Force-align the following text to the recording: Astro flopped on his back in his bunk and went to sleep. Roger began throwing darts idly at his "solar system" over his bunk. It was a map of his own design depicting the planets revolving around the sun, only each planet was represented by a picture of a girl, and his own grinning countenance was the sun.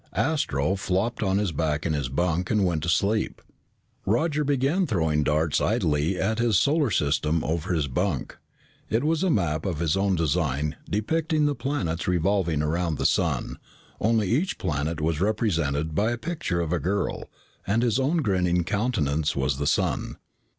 Astro 0.13 0.75
flopped 0.77 1.21
on 1.21 1.37
his 1.37 1.51
back 1.51 1.85
in 1.85 1.93
his 1.93 2.09
bunk 2.09 2.49
and 2.49 2.65
went 2.65 2.81
to 2.81 2.89
sleep. 2.89 3.39
Roger 4.03 4.43
began 4.43 4.87
throwing 4.87 5.21
darts 5.21 5.61
idly 5.61 6.19
at 6.19 6.39
his 6.39 6.57
"solar 6.57 6.89
system" 6.89 7.43
over 7.43 7.71
his 7.71 7.87
bunk. 7.87 8.35
It 8.89 9.03
was 9.03 9.21
a 9.21 9.29
map 9.29 9.63
of 9.63 9.77
his 9.77 9.95
own 9.95 10.15
design 10.15 10.75
depicting 10.89 11.45
the 11.45 11.53
planets 11.53 12.07
revolving 12.07 12.63
around 12.63 12.97
the 12.97 13.05
sun, 13.05 13.59
only 13.99 14.27
each 14.31 14.57
planet 14.57 14.99
was 14.99 15.21
represented 15.21 15.93
by 15.93 16.09
a 16.11 16.17
picture 16.17 16.61
of 16.61 16.73
a 16.73 16.79
girl, 16.79 17.29
and 17.67 17.83
his 17.83 17.99
own 17.99 18.23
grinning 18.23 18.63
countenance 18.63 19.35
was 19.35 19.59
the 19.59 19.67
sun. 19.67 20.17